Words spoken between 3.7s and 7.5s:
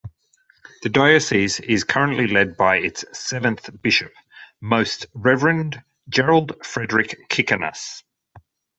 bishop, Most Reverend Gerald Frederick